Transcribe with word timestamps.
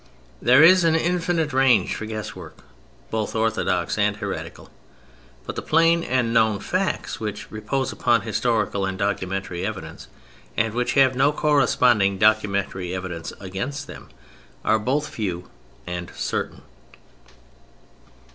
There 0.41 0.63
is 0.63 0.83
an 0.83 0.95
infinite 0.95 1.53
range 1.53 1.93
for 1.93 2.07
guesswork, 2.07 2.63
both 3.11 3.35
orthodox 3.35 3.99
and 3.99 4.15
heretical. 4.17 4.71
But 5.45 5.55
the 5.55 5.61
plain 5.61 6.03
and 6.03 6.33
known 6.33 6.57
facts 6.59 7.19
which 7.19 7.51
repose 7.51 7.91
upon 7.91 8.21
historical 8.21 8.83
and 8.83 8.97
documentary 8.97 9.63
evidence, 9.63 10.07
and 10.57 10.73
which 10.73 10.93
have 10.93 11.15
no 11.15 11.31
corresponding 11.31 12.17
documentary 12.17 12.95
evidence 12.95 13.31
against 13.39 13.85
them, 13.85 14.09
are 14.65 14.79
both 14.79 15.07
few 15.07 15.51
and 15.85 16.11
certain. 16.15 16.63